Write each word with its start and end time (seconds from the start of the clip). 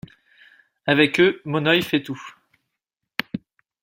Avecques 0.87 1.19
eux 1.19 1.41
monnoye 1.45 1.83
faict 1.83 2.03
tout. 2.07 2.35